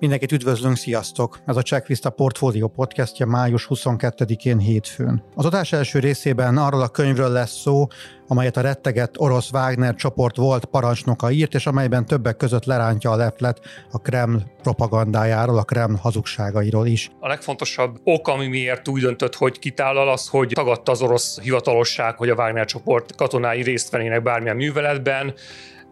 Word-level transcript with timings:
Mindenkit 0.00 0.32
üdvözlünk, 0.32 0.76
sziasztok! 0.76 1.38
Ez 1.46 1.56
a 1.56 1.62
Checklist 1.62 2.06
a 2.06 2.10
Portfolio 2.10 2.68
podcastja 2.68 3.26
május 3.26 3.66
22-én 3.70 4.58
hétfőn. 4.58 5.22
Az 5.34 5.44
adás 5.44 5.72
első 5.72 5.98
részében 5.98 6.56
arról 6.56 6.82
a 6.82 6.88
könyvről 6.88 7.28
lesz 7.28 7.60
szó, 7.60 7.86
amelyet 8.26 8.56
a 8.56 8.60
rettegett 8.60 9.18
orosz 9.18 9.50
Wagner 9.52 9.94
csoport 9.94 10.36
volt 10.36 10.64
parancsnoka 10.64 11.30
írt, 11.30 11.54
és 11.54 11.66
amelyben 11.66 12.06
többek 12.06 12.36
között 12.36 12.64
lerántja 12.64 13.10
a 13.10 13.16
leplet 13.16 13.60
a 13.90 13.98
Kreml 13.98 14.42
propagandájáról, 14.62 15.58
a 15.58 15.62
Kreml 15.62 15.96
hazugságairól 15.96 16.86
is. 16.86 17.10
A 17.20 17.28
legfontosabb 17.28 18.00
ok, 18.04 18.28
ami 18.28 18.46
miért 18.46 18.88
úgy 18.88 19.00
döntött, 19.00 19.34
hogy 19.34 19.58
kitállal 19.58 20.08
az, 20.08 20.28
hogy 20.28 20.50
tagadta 20.54 20.92
az 20.92 21.02
orosz 21.02 21.40
hivatalosság, 21.40 22.16
hogy 22.16 22.28
a 22.28 22.34
Wagner 22.34 22.66
csoport 22.66 23.14
katonái 23.16 23.62
részt 23.62 23.90
vennének 23.90 24.22
bármilyen 24.22 24.56
műveletben, 24.56 25.34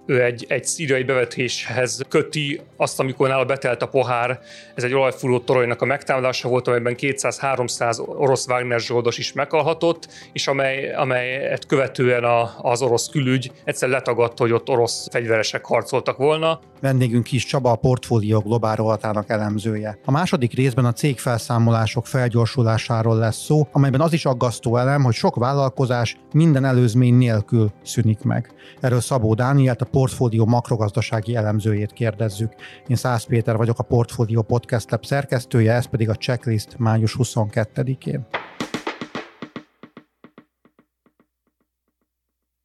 ő 0.06 0.22
egy, 0.22 0.44
egy 0.48 0.64
szíriai 0.64 1.02
bevetéshez 1.02 2.00
köti 2.08 2.60
azt, 2.76 3.00
amikor 3.00 3.28
nála 3.28 3.44
betelt 3.44 3.82
a 3.82 3.88
pohár. 3.88 4.40
Ez 4.74 4.84
egy 4.84 4.94
olajfúró 4.94 5.38
toronynak 5.38 5.82
a 5.82 5.84
megtámadása 5.84 6.48
volt, 6.48 6.68
amelyben 6.68 6.94
200-300 6.98 7.98
orosz 8.06 8.46
Wagner 8.46 8.80
zsoldos 8.80 9.18
is 9.18 9.32
meghalhatott, 9.32 10.08
és 10.32 10.46
amely, 10.46 10.94
amelyet 10.94 11.66
követően 11.66 12.24
a, 12.24 12.54
az 12.62 12.82
orosz 12.82 13.08
külügy 13.08 13.52
egyszer 13.64 13.88
letagadta, 13.88 14.42
hogy 14.42 14.52
ott 14.52 14.68
orosz 14.68 15.08
fegyveresek 15.10 15.64
harcoltak 15.64 16.16
volna. 16.16 16.60
Vendégünk 16.80 17.32
is 17.32 17.44
Csaba 17.44 17.70
a 17.70 17.76
portfólió 17.76 18.40
globál 18.40 19.24
elemzője. 19.26 19.98
A 20.04 20.10
második 20.10 20.54
részben 20.54 20.84
a 20.84 20.92
cégfelszámolások 20.92 22.06
felgyorsulásáról 22.06 23.16
lesz 23.16 23.44
szó, 23.44 23.68
amelyben 23.72 24.00
az 24.00 24.12
is 24.12 24.24
aggasztó 24.24 24.76
elem, 24.76 25.02
hogy 25.02 25.14
sok 25.14 25.36
vállalkozás 25.36 26.16
minden 26.32 26.64
előzmény 26.64 27.14
nélkül 27.14 27.70
szűnik 27.82 28.22
meg. 28.22 28.50
Erről 28.80 29.00
Szabó 29.00 29.34
Dánielt, 29.34 29.80
a 29.80 29.84
portfólió 29.96 30.46
makrogazdasági 30.46 31.36
elemzőjét 31.36 31.92
kérdezzük. 31.92 32.52
Én 32.86 32.96
Szász 32.96 33.24
Péter 33.24 33.56
vagyok, 33.56 33.78
a 33.78 33.82
Portfólió 33.82 34.42
Podcast 34.42 34.90
Lab 34.90 35.04
szerkesztője, 35.04 35.72
ez 35.72 35.86
pedig 35.86 36.08
a 36.08 36.14
checklist 36.14 36.78
május 36.78 37.16
22-én. 37.18 38.26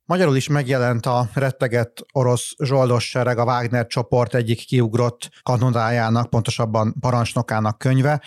Magyarul 0.06 0.36
is 0.36 0.48
megjelent 0.48 1.06
a 1.06 1.30
rettegett 1.34 2.06
orosz 2.14 2.54
zsoldos 2.64 3.10
sereg, 3.10 3.38
a 3.38 3.44
Wagner 3.44 3.88
csoport 3.88 4.36
egyik 4.36 4.66
kiugrott 4.66 5.30
kanonájának, 5.44 6.30
pontosabban 6.30 6.95
parancsnokának 7.00 7.78
könyve, 7.78 8.22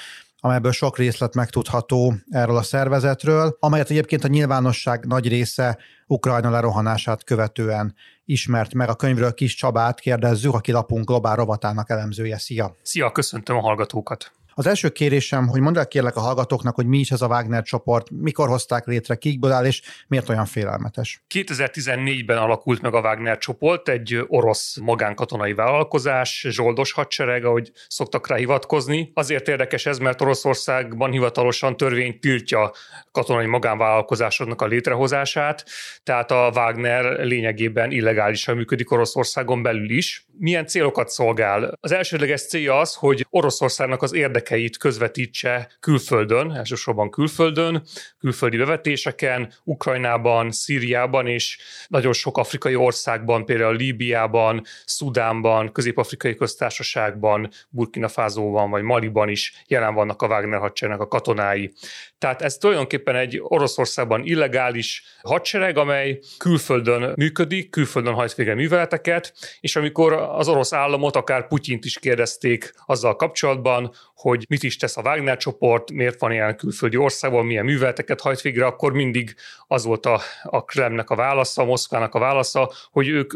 amelyből 0.44 0.72
sok 0.72 0.98
részlet 0.98 1.34
megtudható 1.34 2.14
erről 2.30 2.56
a 2.56 2.62
szervezetről, 2.62 3.56
amelyet 3.60 3.90
egyébként 3.90 4.24
a 4.24 4.28
nyilvánosság 4.28 5.06
nagy 5.06 5.28
része 5.28 5.78
Ukrajna 6.06 6.50
lerohanását 6.50 7.24
követően 7.24 7.94
ismert 8.24 8.74
meg. 8.74 8.88
A 8.88 8.94
könyvről 8.94 9.34
Kis 9.34 9.54
Csabát 9.54 10.00
kérdezzük, 10.00 10.54
aki 10.54 10.72
lapunk 10.72 11.06
globál 11.06 11.36
rovatának 11.36 11.90
elemzője. 11.90 12.38
Szia! 12.38 12.76
Szia, 12.82 13.12
köszöntöm 13.12 13.56
a 13.56 13.60
hallgatókat! 13.60 14.32
Az 14.56 14.66
első 14.66 14.88
kérésem, 14.88 15.46
hogy 15.46 15.60
mondd 15.60 15.78
el 15.78 15.88
kérlek 15.88 16.16
a 16.16 16.20
hallgatóknak, 16.20 16.74
hogy 16.74 16.86
mi 16.86 16.98
is 16.98 17.10
ez 17.10 17.22
a 17.22 17.26
Wagner 17.26 17.62
csoport, 17.62 18.10
mikor 18.10 18.48
hozták 18.48 18.86
létre, 18.86 19.14
kikből 19.14 19.52
áll, 19.52 19.64
és 19.64 19.82
miért 20.08 20.28
olyan 20.28 20.44
félelmetes. 20.46 21.24
2014-ben 21.34 22.36
alakult 22.36 22.80
meg 22.80 22.94
a 22.94 23.00
Wagner 23.00 23.38
csoport, 23.38 23.88
egy 23.88 24.24
orosz 24.26 24.76
magánkatonai 24.76 25.54
vállalkozás, 25.54 26.46
zsoldos 26.48 26.92
hadsereg, 26.92 27.44
ahogy 27.44 27.72
szoktak 27.88 28.28
rá 28.28 28.36
hivatkozni. 28.36 29.10
Azért 29.14 29.48
érdekes 29.48 29.86
ez, 29.86 29.98
mert 29.98 30.20
Oroszországban 30.20 31.10
hivatalosan 31.10 31.76
törvény 31.76 32.18
tiltja 32.20 32.72
katonai 33.10 33.46
magánvállalkozásoknak 33.46 34.62
a 34.62 34.66
létrehozását, 34.66 35.64
tehát 36.02 36.30
a 36.30 36.50
Wagner 36.54 37.24
lényegében 37.24 37.90
illegálisan 37.90 38.56
működik 38.56 38.90
Oroszországon 38.90 39.62
belül 39.62 39.90
is. 39.90 40.26
Milyen 40.38 40.66
célokat 40.66 41.08
szolgál? 41.08 41.78
Az 41.80 41.92
elsődleges 41.92 42.46
célja 42.46 42.78
az, 42.78 42.94
hogy 42.94 43.26
Oroszországnak 43.30 44.02
az 44.02 44.14
érdek 44.14 44.43
érdekeit 44.44 44.78
közvetítse 44.78 45.68
külföldön, 45.80 46.52
elsősorban 46.52 47.10
külföldön, 47.10 47.82
külföldi 48.18 48.56
bevetéseken, 48.56 49.52
Ukrajnában, 49.64 50.50
Szíriában 50.50 51.26
és 51.26 51.58
nagyon 51.88 52.12
sok 52.12 52.38
afrikai 52.38 52.74
országban, 52.74 53.44
például 53.44 53.76
Líbiában, 53.76 54.62
Szudánban, 54.84 55.72
Közép-Afrikai 55.72 56.34
Köztársaságban, 56.34 57.50
Burkina 57.68 58.08
Fázóban 58.08 58.70
vagy 58.70 58.82
Maliban 58.82 59.28
is 59.28 59.62
jelen 59.66 59.94
vannak 59.94 60.22
a 60.22 60.26
Wagner 60.26 60.60
hadseregnek 60.60 61.00
a 61.00 61.08
katonái. 61.08 61.72
Tehát 62.18 62.42
ez 62.42 62.56
tulajdonképpen 62.56 63.16
egy 63.16 63.40
Oroszországban 63.42 64.24
illegális 64.24 65.02
hadsereg, 65.22 65.76
amely 65.76 66.18
külföldön 66.38 67.12
működik, 67.16 67.70
külföldön 67.70 68.14
hajt 68.14 68.34
végre 68.34 68.54
műveleteket, 68.54 69.32
és 69.60 69.76
amikor 69.76 70.12
az 70.12 70.48
orosz 70.48 70.72
államot, 70.72 71.16
akár 71.16 71.46
Putyint 71.46 71.84
is 71.84 71.98
kérdezték 71.98 72.72
azzal 72.86 73.16
kapcsolatban, 73.16 73.92
hogy 74.14 74.33
mit 74.48 74.62
is 74.62 74.76
tesz 74.76 74.96
a 74.96 75.02
Wagner 75.02 75.36
csoport, 75.36 75.90
miért 75.90 76.20
van 76.20 76.32
ilyen 76.32 76.56
külföldi 76.56 76.96
országban, 76.96 77.46
milyen 77.46 77.64
műveleteket 77.64 78.20
hajt 78.20 78.40
végre, 78.40 78.66
akkor 78.66 78.92
mindig 78.92 79.34
az 79.66 79.84
volt 79.84 80.06
a, 80.06 80.20
a 80.42 80.64
Kremnek 80.64 81.10
a 81.10 81.14
válasza, 81.14 81.62
a 81.62 81.64
Moszkvának 81.64 82.14
a 82.14 82.18
válasza, 82.18 82.72
hogy 82.90 83.08
ők 83.08 83.32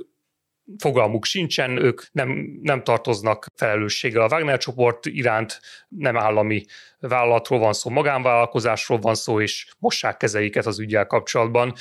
fogalmuk 0.78 1.25
sincsen, 1.25 1.76
ők 1.76 2.03
nem, 2.12 2.59
nem 2.62 2.82
tartoznak 2.82 3.47
felelősséggel 3.54 4.22
a 4.22 4.28
Wagner 4.28 4.59
csoport 4.59 5.06
iránt, 5.06 5.60
nem 5.88 6.16
állami 6.16 6.64
vállalatról 6.98 7.59
van 7.59 7.72
szó, 7.72 7.91
magánvállalkozásról 7.91 8.98
van 8.98 9.15
szó, 9.15 9.41
és 9.41 9.66
mossák 9.78 10.16
kezeiket 10.16 10.66
az 10.66 10.78
ügyel 10.78 11.06
kapcsolatban. 11.06 11.75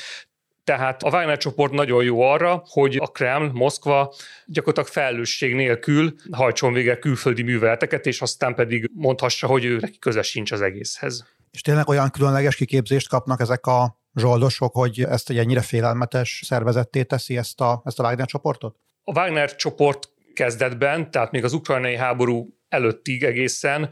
Tehát 0.67 1.03
a 1.03 1.09
Wagner 1.09 1.37
csoport 1.37 1.71
nagyon 1.71 2.03
jó 2.03 2.21
arra, 2.21 2.63
hogy 2.65 2.97
a 3.01 3.07
Kreml, 3.07 3.51
Moszkva 3.53 4.13
gyakorlatilag 4.45 4.89
felelősség 4.89 5.55
nélkül 5.55 6.13
hajtson 6.31 6.73
végre 6.73 6.97
külföldi 6.97 7.41
műveleteket, 7.41 8.05
és 8.05 8.21
aztán 8.21 8.55
pedig 8.55 8.91
mondhassa, 8.93 9.47
hogy 9.47 9.65
ő 9.65 9.77
neki 9.77 9.99
köze 9.99 10.21
sincs 10.21 10.51
az 10.51 10.61
egészhez. 10.61 11.25
És 11.51 11.61
tényleg 11.61 11.87
olyan 11.87 12.09
különleges 12.09 12.55
kiképzést 12.55 13.09
kapnak 13.09 13.39
ezek 13.39 13.65
a 13.65 13.99
zsoldosok, 14.15 14.73
hogy 14.73 15.03
ezt 15.03 15.29
egy 15.29 15.37
ennyire 15.37 15.61
félelmetes 15.61 16.41
szervezetté 16.45 17.03
teszi 17.03 17.37
ezt 17.37 17.61
a, 17.61 17.81
ezt 17.85 17.99
a 17.99 18.03
Wagner 18.03 18.27
csoportot? 18.27 18.75
A 19.03 19.19
Wagner 19.19 19.55
csoport 19.55 20.09
kezdetben, 20.33 21.11
tehát 21.11 21.31
még 21.31 21.43
az 21.43 21.53
ukrajnai 21.53 21.95
háború 21.95 22.56
előttig 22.69 23.23
egészen 23.23 23.89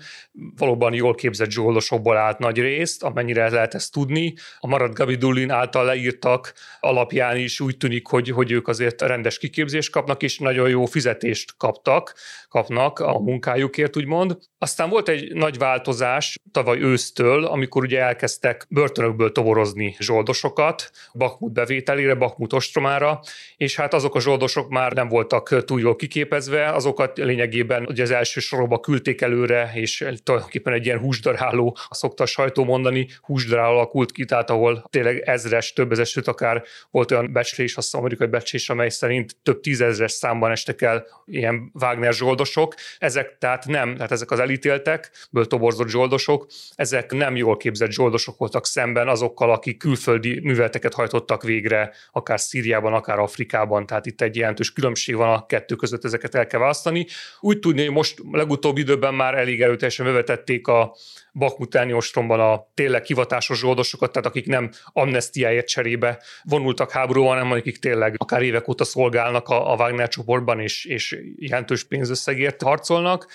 valóban 0.57 0.93
jól 0.93 1.15
képzett 1.15 1.51
zsoldosokból 1.51 2.17
állt 2.17 2.39
nagy 2.39 2.59
részt, 2.59 3.03
amennyire 3.03 3.49
lehet 3.49 3.73
ezt 3.73 3.91
tudni. 3.91 4.33
A 4.59 4.67
Marad 4.67 4.93
Gabidulin 4.93 5.51
által 5.51 5.85
leírtak 5.85 6.53
alapján 6.79 7.37
is 7.37 7.59
úgy 7.59 7.77
tűnik, 7.77 8.07
hogy, 8.07 8.29
hogy 8.29 8.51
ők 8.51 8.67
azért 8.67 9.01
rendes 9.01 9.37
kiképzést 9.37 9.91
kapnak, 9.91 10.23
és 10.23 10.39
nagyon 10.39 10.69
jó 10.69 10.85
fizetést 10.85 11.53
kaptak, 11.57 12.13
kapnak 12.49 12.99
a 12.99 13.19
munkájukért, 13.19 13.97
úgymond. 13.97 14.37
Aztán 14.57 14.89
volt 14.89 15.09
egy 15.09 15.33
nagy 15.33 15.57
változás 15.57 16.35
tavaly 16.51 16.79
ősztől, 16.79 17.45
amikor 17.45 17.83
ugye 17.83 17.99
elkezdtek 17.99 18.65
börtönökből 18.69 19.31
toborozni 19.31 19.95
zsoldosokat, 19.99 20.91
Bakmut 21.13 21.53
bevételére, 21.53 22.15
Bakmut 22.15 22.53
ostromára, 22.53 23.19
és 23.57 23.75
hát 23.75 23.93
azok 23.93 24.15
a 24.15 24.19
zsoldosok 24.19 24.69
már 24.69 24.93
nem 24.93 25.07
voltak 25.07 25.65
túl 25.65 25.79
jól 25.79 25.95
kiképezve, 25.95 26.71
azokat 26.71 27.17
lényegében 27.17 27.85
ugye 27.85 28.03
az 28.03 28.11
első 28.11 28.39
sorokba 28.65 28.79
küldték 28.79 29.21
előre, 29.21 29.71
és 29.73 30.05
tulajdonképpen 30.23 30.73
egy 30.73 30.85
ilyen 30.85 30.99
húsdaráló, 30.99 31.77
szokta 31.89 32.23
a 32.23 32.27
sajtó 32.27 32.63
mondani, 32.63 33.07
húsdaráló 33.21 33.75
alakult 33.75 34.11
ki, 34.11 34.25
tehát 34.25 34.49
ahol 34.49 34.87
tényleg 34.89 35.17
ezres, 35.17 35.73
több 35.73 35.91
ezres, 35.91 36.09
sőt 36.09 36.27
akár 36.27 36.63
volt 36.91 37.11
olyan 37.11 37.31
becslés, 37.31 37.77
az 37.77 37.93
amerikai 37.93 38.27
becslés, 38.27 38.69
amely 38.69 38.89
szerint 38.89 39.35
több 39.43 39.59
tízezres 39.59 40.11
számban 40.11 40.51
estek 40.51 40.81
el 40.81 41.05
ilyen 41.25 41.71
Wagner 41.73 42.13
zsoldosok. 42.13 42.73
Ezek 42.97 43.37
tehát 43.39 43.65
nem, 43.65 43.95
tehát 43.95 44.11
ezek 44.11 44.31
az 44.31 44.39
elítéltekből 44.39 45.45
toborzott 45.47 45.89
zsoldosok, 45.89 46.47
ezek 46.75 47.11
nem 47.11 47.35
jól 47.35 47.57
képzett 47.57 47.91
zsoldosok 47.91 48.37
voltak 48.37 48.65
szemben 48.65 49.07
azokkal, 49.07 49.51
akik 49.51 49.77
külföldi 49.77 50.39
műveleteket 50.39 50.93
hajtottak 50.93 51.43
végre, 51.43 51.91
akár 52.11 52.39
Szíriában, 52.39 52.93
akár 52.93 53.19
Afrikában, 53.19 53.85
tehát 53.85 54.05
itt 54.05 54.21
egy 54.21 54.35
jelentős 54.35 54.73
különbség 54.73 55.15
van 55.15 55.33
a 55.33 55.45
kettő 55.45 55.75
között, 55.75 56.05
ezeket 56.05 56.35
el 56.35 56.47
kell 56.47 56.59
választani. 56.59 57.05
Úgy 57.39 57.59
tudni, 57.59 57.83
hogy 57.83 57.93
most 57.93 58.23
legutóbbi 58.55 58.81
időben 58.81 59.13
már 59.13 59.35
elég 59.35 59.61
erőteljesen 59.61 60.05
bevetették 60.05 60.67
a 60.67 60.95
Bakmutáni 61.33 61.93
ostromban 61.93 62.39
a 62.39 62.67
tényleg 62.73 63.03
hivatásos 63.03 63.59
zsoldosokat, 63.59 64.11
tehát 64.11 64.27
akik 64.27 64.47
nem 64.47 64.69
amnestiáért 64.85 65.67
cserébe 65.67 66.21
vonultak 66.43 66.91
háborúban, 66.91 67.37
hanem 67.37 67.51
akik 67.51 67.79
tényleg 67.79 68.15
akár 68.17 68.41
évek 68.41 68.67
óta 68.67 68.83
szolgálnak 68.83 69.49
a, 69.49 69.71
a 69.71 69.75
Wagner 69.75 70.07
csoportban, 70.07 70.59
és, 70.59 70.85
és 70.85 71.17
jelentős 71.37 71.83
pénzösszegért 71.83 72.61
harcolnak. 72.61 73.27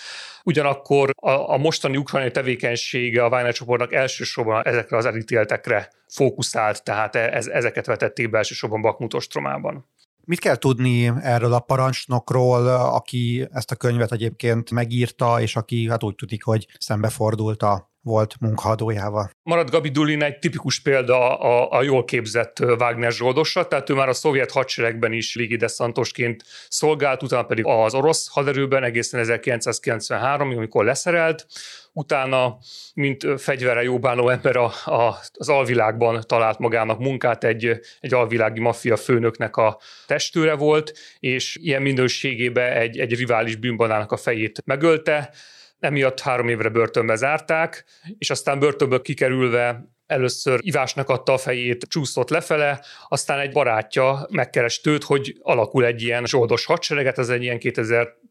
Ugyanakkor 0.44 1.10
a, 1.16 1.30
a 1.30 1.56
mostani 1.56 1.96
ukrajnai 1.96 2.30
tevékenysége 2.30 3.24
a 3.24 3.28
Wagner 3.28 3.52
csoportnak 3.52 3.92
elsősorban 3.92 4.66
ezekre 4.66 4.96
az 4.96 5.06
elítéltekre 5.06 5.90
fókuszált, 6.08 6.84
tehát 6.84 7.16
ez, 7.16 7.46
ezeket 7.46 7.86
vetették 7.86 8.30
be 8.30 8.38
elsősorban 8.38 8.80
Bakmut 8.80 9.14
ostromában. 9.14 9.88
Mit 10.30 10.40
kell 10.40 10.56
tudni 10.56 11.12
erről 11.22 11.52
a 11.52 11.60
parancsnokról, 11.60 12.66
aki 12.68 13.48
ezt 13.52 13.70
a 13.70 13.76
könyvet 13.76 14.12
egyébként 14.12 14.70
megírta, 14.70 15.40
és 15.40 15.56
aki 15.56 15.88
hát 15.88 16.02
úgy 16.02 16.14
tudik, 16.14 16.44
hogy 16.44 16.66
szembefordult 16.78 17.62
a 17.62 17.90
volt 18.02 18.36
munkahadójával. 18.40 19.30
Marad 19.42 19.70
Gabi 19.70 19.88
Dulin 19.88 20.22
egy 20.22 20.38
tipikus 20.38 20.80
példa 20.80 21.38
a, 21.38 21.78
a 21.78 21.82
jól 21.82 22.04
képzett 22.04 22.60
Wagner 22.60 23.12
zsoldosra, 23.12 23.68
tehát 23.68 23.90
ő 23.90 23.94
már 23.94 24.08
a 24.08 24.12
szovjet 24.12 24.50
hadseregben 24.50 25.12
is 25.12 25.34
Ligi 25.34 25.56
de 25.56 25.66
Santosként 25.66 26.44
szolgált, 26.68 27.22
utána 27.22 27.42
pedig 27.42 27.66
az 27.66 27.94
orosz 27.94 28.28
haderőben 28.28 28.82
egészen 28.82 29.20
1993 29.20 30.50
amikor 30.50 30.84
leszerelt, 30.84 31.46
utána, 31.92 32.58
mint 32.94 33.26
fegyverre 33.36 33.82
jóbáló 33.82 34.28
ember 34.28 34.56
a, 34.56 34.72
a, 34.84 35.18
az 35.32 35.48
alvilágban 35.48 36.20
talált 36.26 36.58
magának 36.58 36.98
munkát, 36.98 37.44
egy, 37.44 37.80
egy 38.00 38.14
alvilági 38.14 38.60
maffia 38.60 38.96
főnöknek 38.96 39.56
a 39.56 39.78
testőre 40.06 40.54
volt, 40.54 40.92
és 41.18 41.56
ilyen 41.60 41.82
minőségében 41.82 42.72
egy, 42.72 42.98
egy 42.98 43.14
rivális 43.14 43.56
bűnbanának 43.56 44.12
a 44.12 44.16
fejét 44.16 44.62
megölte, 44.64 45.30
emiatt 45.78 46.20
három 46.20 46.48
évre 46.48 46.68
börtönbe 46.68 47.14
zárták, 47.14 47.84
és 48.18 48.30
aztán 48.30 48.58
börtönből 48.58 49.02
kikerülve 49.02 49.88
először 50.06 50.58
ivásnak 50.62 51.08
adta 51.08 51.32
a 51.32 51.38
fejét, 51.38 51.86
csúszott 51.88 52.30
lefele, 52.30 52.84
aztán 53.08 53.38
egy 53.38 53.52
barátja 53.52 54.26
megkerest 54.30 54.86
őt, 54.86 55.04
hogy 55.04 55.36
alakul 55.42 55.84
egy 55.84 56.02
ilyen 56.02 56.24
zsoldos 56.26 56.64
hadsereget, 56.64 57.18
ez 57.18 57.28
egy 57.28 57.42
ilyen 57.42 57.58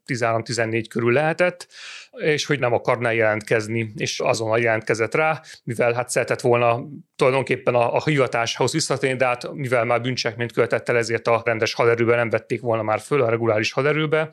2013-14 0.09 0.85
körül 0.89 1.11
lehetett, 1.11 1.67
és 2.11 2.45
hogy 2.45 2.59
nem 2.59 2.73
akarná 2.73 3.11
jelentkezni, 3.11 3.91
és 3.95 4.19
azonnal 4.19 4.59
jelentkezett 4.59 5.15
rá, 5.15 5.41
mivel 5.63 5.93
hát 5.93 6.09
szeretett 6.09 6.41
volna 6.41 6.85
tulajdonképpen 7.15 7.75
a, 7.75 7.95
a 7.95 8.01
hivatáshoz 8.05 8.71
visszatérni, 8.71 9.17
de 9.17 9.25
hát 9.25 9.53
mivel 9.53 9.85
már 9.85 10.01
bűncselekményt 10.01 10.51
követett 10.51 10.89
el, 10.89 10.97
ezért 10.97 11.27
a 11.27 11.41
rendes 11.45 11.73
haderőbe 11.73 12.15
nem 12.15 12.29
vették 12.29 12.61
volna 12.61 12.83
már 12.83 12.99
föl, 12.99 13.21
a 13.21 13.29
reguláris 13.29 13.71
haderőbe, 13.71 14.29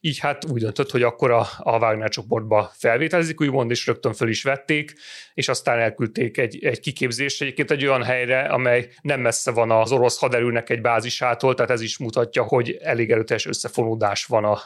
így 0.00 0.18
hát 0.18 0.44
úgy 0.50 0.60
döntött, 0.60 0.90
hogy 0.90 1.02
akkor 1.02 1.30
a, 1.30 1.46
a 1.58 1.78
Wagner 1.78 2.08
csoportba 2.08 2.70
felvételezik, 2.74 3.40
úgymond, 3.40 3.70
és 3.70 3.86
rögtön 3.86 4.12
föl 4.12 4.28
is 4.28 4.42
vették, 4.42 4.92
és 5.34 5.48
aztán 5.48 5.78
elküldték 5.78 6.38
egy, 6.38 6.64
egy 6.64 6.80
kiképzésre, 6.80 7.44
egyébként 7.44 7.70
egy 7.70 7.86
olyan 7.86 8.02
helyre, 8.02 8.40
amely 8.40 8.88
nem 9.02 9.20
messze 9.20 9.50
van 9.50 9.70
az 9.70 9.92
orosz 9.92 10.18
haderőnek 10.18 10.70
egy 10.70 10.80
bázisától, 10.80 11.54
tehát 11.54 11.70
ez 11.70 11.80
is 11.80 11.98
mutatja, 11.98 12.42
hogy 12.42 12.78
elég 12.82 13.10
erőteljes 13.10 13.46
összefonódás 13.46 14.24
van 14.24 14.44
a 14.44 14.58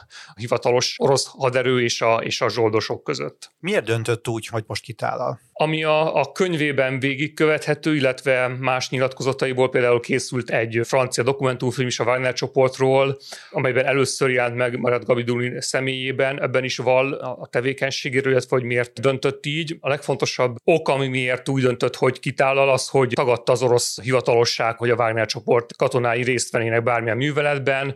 hivatalos 0.51 0.95
orosz 0.97 1.25
haderő 1.25 1.81
és 1.81 2.01
a, 2.01 2.15
és 2.15 2.41
a 2.41 2.49
zsoldosok 2.49 3.03
között. 3.03 3.51
Miért 3.59 3.85
döntött 3.85 4.27
úgy, 4.27 4.47
hogy 4.47 4.63
most 4.67 4.83
kitállal? 4.83 5.39
Ami 5.53 5.83
a, 5.83 6.15
a 6.15 6.31
könyvében 6.31 6.99
végigkövethető, 6.99 7.95
illetve 7.95 8.47
más 8.47 8.89
nyilatkozataiból 8.89 9.69
például 9.69 9.99
készült 9.99 10.49
egy 10.49 10.79
francia 10.83 11.23
dokumentumfilm 11.23 11.87
is 11.87 11.99
a 11.99 12.03
Wagner 12.03 12.33
csoportról, 12.33 13.17
amelyben 13.51 13.85
először 13.85 14.29
jelent 14.29 14.55
meg 14.55 14.79
Marat 14.79 15.05
Gabidulin 15.05 15.61
személyében, 15.61 16.41
ebben 16.41 16.63
is 16.63 16.77
val 16.77 17.13
a 17.13 17.47
tevékenységéről, 17.47 18.31
illetve 18.31 18.55
hogy 18.55 18.65
miért 18.65 19.01
döntött 19.01 19.45
így. 19.45 19.77
A 19.79 19.89
legfontosabb 19.89 20.55
ok, 20.63 20.89
ami 20.89 21.07
miért 21.07 21.49
úgy 21.49 21.61
döntött, 21.61 21.95
hogy 21.95 22.19
kitállal 22.19 22.69
az, 22.69 22.87
hogy 22.87 23.11
tagadta 23.13 23.51
az 23.51 23.63
orosz 23.63 24.01
hivatalosság, 24.01 24.77
hogy 24.77 24.89
a 24.89 24.95
Wagner 24.95 25.25
csoport 25.25 25.75
katonái 25.75 26.23
részt 26.23 26.51
vennének 26.51 26.83
bármilyen 26.83 27.17
műveletben, 27.17 27.95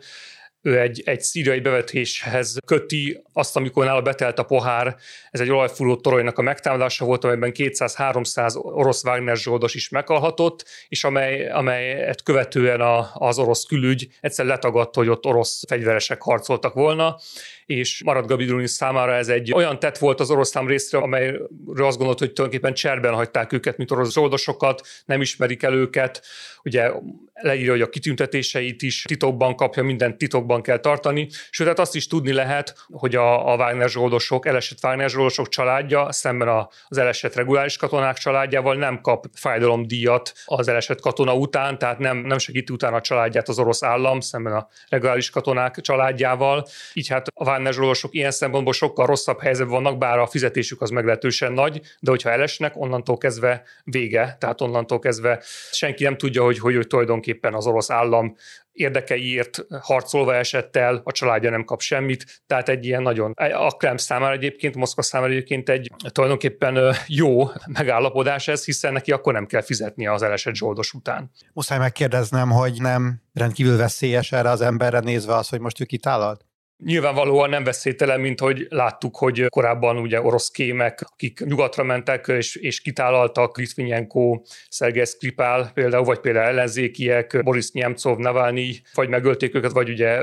ő 0.65 0.79
egy, 0.79 1.01
egy 1.05 1.21
szíriai 1.21 1.59
bevetéshez 1.59 2.57
köti 2.65 3.21
azt, 3.33 3.55
amikor 3.55 3.85
nála 3.85 4.01
betelt 4.01 4.39
a 4.39 4.43
pohár, 4.43 4.95
ez 5.31 5.39
egy 5.39 5.49
olajfúró 5.49 5.95
toronynak 5.95 6.37
a 6.37 6.41
megtámadása 6.41 7.05
volt, 7.05 7.23
amelyben 7.23 7.51
200-300 7.55 8.55
orosz 8.55 9.03
Wagner 9.03 9.37
zsoldos 9.37 9.73
is 9.75 9.89
meghalhatott, 9.89 10.65
és 10.87 11.03
amely, 11.03 11.49
amelyet 11.49 12.23
követően 12.23 12.81
a, 12.81 13.09
az 13.13 13.39
orosz 13.39 13.63
külügy 13.63 14.07
egyszer 14.21 14.45
letagadta, 14.45 14.99
hogy 14.99 15.09
ott 15.09 15.25
orosz 15.25 15.63
fegyveresek 15.67 16.21
harcoltak 16.21 16.73
volna, 16.73 17.17
és 17.65 18.03
Marad 18.03 18.25
Gabidulin 18.25 18.67
számára 18.67 19.13
ez 19.13 19.27
egy 19.27 19.53
olyan 19.53 19.79
tett 19.79 19.97
volt 19.97 20.19
az 20.19 20.31
oroszlán 20.31 20.65
részre, 20.65 20.97
amelyről 20.97 21.85
azt 21.85 21.97
gondolt, 21.97 22.19
hogy 22.19 22.33
tulajdonképpen 22.33 22.75
cserben 22.75 23.13
hagyták 23.13 23.53
őket, 23.53 23.77
mint 23.77 23.91
orosz 23.91 24.13
zsoldosokat, 24.13 24.81
nem 25.05 25.21
ismerik 25.21 25.63
el 25.63 25.73
őket. 25.73 26.25
Ugye 26.63 26.91
leírja, 27.33 27.71
hogy 27.71 27.81
a 27.81 27.89
kitüntetéseit 27.89 28.81
is 28.81 29.01
titokban 29.01 29.55
kapja, 29.55 29.83
minden 29.83 30.17
titokban 30.17 30.54
kell 30.61 30.77
tartani. 30.77 31.27
Sőt, 31.49 31.67
hát 31.67 31.79
azt 31.79 31.95
is 31.95 32.07
tudni 32.07 32.33
lehet, 32.33 32.75
hogy 32.91 33.15
a, 33.15 33.51
a 33.51 33.55
Wagner 33.55 33.89
zsoldosok, 33.89 34.45
elesett 34.45 34.83
Wagner 34.83 35.09
zsoldosok 35.09 35.49
családja 35.49 36.11
szemben 36.11 36.67
az 36.87 36.97
elesett 36.97 37.35
reguláris 37.35 37.77
katonák 37.77 38.17
családjával 38.17 38.75
nem 38.75 39.01
kap 39.01 39.25
fájdalomdíjat 39.33 40.33
az 40.45 40.67
elesett 40.67 41.01
katona 41.01 41.35
után, 41.35 41.77
tehát 41.77 41.99
nem, 41.99 42.17
nem 42.17 42.37
segíti 42.37 42.73
utána 42.73 42.95
a 42.95 43.01
családját 43.01 43.49
az 43.49 43.59
orosz 43.59 43.83
állam 43.83 44.19
szemben 44.19 44.53
a 44.53 44.67
reguláris 44.89 45.29
katonák 45.29 45.81
családjával. 45.81 46.67
Így 46.93 47.07
hát 47.07 47.27
a 47.33 47.43
Wagner 47.43 47.73
zsoldosok 47.73 48.13
ilyen 48.13 48.31
szempontból 48.31 48.73
sokkal 48.73 49.05
rosszabb 49.05 49.41
helyzetben 49.41 49.83
vannak, 49.83 49.97
bár 49.97 50.19
a 50.19 50.27
fizetésük 50.27 50.81
az 50.81 50.89
meglehetősen 50.89 51.53
nagy, 51.53 51.81
de 51.99 52.09
hogyha 52.09 52.29
elesnek, 52.29 52.77
onnantól 52.77 53.17
kezdve 53.17 53.63
vége, 53.83 54.35
tehát 54.39 54.61
onnantól 54.61 54.99
kezdve 54.99 55.43
senki 55.71 56.03
nem 56.03 56.17
tudja, 56.17 56.43
hogy, 56.43 56.59
hogy, 56.59 56.75
hogy 56.75 56.87
tulajdonképpen 56.87 57.53
az 57.53 57.67
orosz 57.67 57.89
állam 57.89 58.35
érdekeiért 58.75 59.65
harcolva 59.81 60.35
esett 60.35 60.75
el, 60.75 61.01
a 61.03 61.11
családja 61.11 61.49
nem 61.49 61.63
kap 61.63 61.81
semmit, 61.81 62.43
tehát 62.47 62.69
egy 62.69 62.85
ilyen 62.85 63.01
nagyon, 63.01 63.31
a 63.53 63.71
Krem 63.71 63.97
számára 63.97 64.33
egyébként, 64.33 64.75
Moszkva 64.75 65.01
számára 65.01 65.31
egyébként 65.31 65.69
egy 65.69 65.91
tulajdonképpen 66.11 66.95
jó 67.07 67.49
megállapodás 67.67 68.47
ez, 68.47 68.65
hiszen 68.65 68.93
neki 68.93 69.11
akkor 69.11 69.33
nem 69.33 69.45
kell 69.45 69.61
fizetnie 69.61 70.13
az 70.13 70.21
elesett 70.21 70.55
zsoldos 70.55 70.93
után. 70.93 71.31
Muszáj 71.53 71.77
megkérdeznem, 71.77 72.49
hogy 72.49 72.81
nem 72.81 73.21
rendkívül 73.33 73.77
veszélyes 73.77 74.31
erre 74.31 74.49
az 74.49 74.61
emberre 74.61 74.99
nézve 74.99 75.35
az, 75.35 75.49
hogy 75.49 75.59
most 75.59 75.81
ő 75.81 75.85
kitállalt? 75.85 76.44
Nyilvánvalóan 76.83 77.49
nem 77.49 77.63
veszélytelen, 77.63 78.19
mint 78.19 78.39
hogy 78.39 78.65
láttuk, 78.69 79.17
hogy 79.17 79.45
korábban 79.45 79.97
ugye 79.97 80.21
orosz 80.21 80.49
kémek, 80.49 81.01
akik 81.11 81.39
nyugatra 81.39 81.83
mentek 81.83 82.27
és, 82.27 82.55
és 82.55 82.81
kitálaltak, 82.81 83.57
Litvinenko, 83.57 84.41
Szergej 84.69 85.05
Skripál 85.05 85.71
például, 85.73 86.03
vagy 86.03 86.19
például 86.19 86.45
ellenzékiek, 86.45 87.43
Boris 87.43 87.71
Nemcov, 87.71 88.17
Navalnyi, 88.17 88.81
vagy 88.93 89.09
megölték 89.09 89.55
őket, 89.55 89.71
vagy 89.71 89.89
ugye 89.89 90.21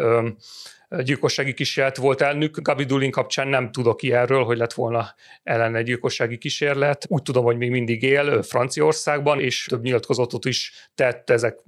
gyilkossági 1.01 1.55
kísérlet 1.55 1.97
volt 1.97 2.21
elnök. 2.21 2.61
Gabi 2.61 2.85
Dulin 2.85 3.11
kapcsán 3.11 3.49
nem 3.49 3.71
tudok 3.71 4.03
ilyenről, 4.03 4.45
hogy 4.45 4.59
lett 4.59 4.73
volna 4.73 5.15
ellen 5.43 5.85
gyilkossági 5.85 6.39
kísérlet. 6.39 7.05
Úgy 7.09 7.23
tudom, 7.23 7.45
hogy 7.45 7.57
még 7.57 7.71
mindig 7.71 8.03
él 8.03 8.43
Franciaországban, 8.43 9.41
és 9.41 9.67
több 9.69 9.83
nyilatkozatot 9.83 10.45
is 10.45 10.91
tett, 10.95 11.31
ezek 11.31 11.59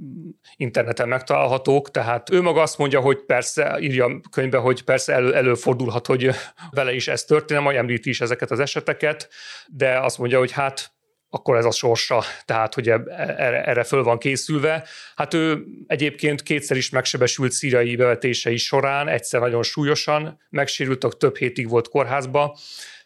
interneten 0.56 1.08
megtalálhatók. 1.08 1.90
Tehát 1.90 2.30
ő 2.30 2.42
maga 2.42 2.62
azt 2.62 2.78
mondja, 2.78 3.00
hogy 3.00 3.24
persze, 3.24 3.78
írja 3.80 4.20
könyvbe, 4.30 4.58
hogy 4.58 4.82
persze 4.82 5.12
elő, 5.12 5.34
előfordulhat, 5.34 6.06
hogy 6.06 6.30
vele 6.70 6.94
is 6.94 7.08
ez 7.08 7.24
történne, 7.24 7.60
majd 7.60 7.76
említi 7.76 8.08
is 8.08 8.20
ezeket 8.20 8.50
az 8.50 8.60
eseteket, 8.60 9.28
de 9.66 9.98
azt 9.98 10.18
mondja, 10.18 10.38
hogy 10.38 10.52
hát 10.52 10.93
akkor 11.34 11.56
ez 11.56 11.64
a 11.64 11.70
sorsa, 11.70 12.22
tehát 12.44 12.74
hogy 12.74 12.88
erre, 12.88 13.64
erre 13.64 13.84
föl 13.84 14.02
van 14.02 14.18
készülve. 14.18 14.84
Hát 15.16 15.34
ő 15.34 15.64
egyébként 15.86 16.42
kétszer 16.42 16.76
is 16.76 16.90
megsebesült 16.90 17.52
szíriai 17.52 17.96
bevetései 17.96 18.56
során, 18.56 19.08
egyszer 19.08 19.40
nagyon 19.40 19.62
súlyosan 19.62 20.40
megsérült, 20.50 21.16
több 21.18 21.36
hétig 21.36 21.68
volt 21.68 21.88
kórházba, 21.88 22.58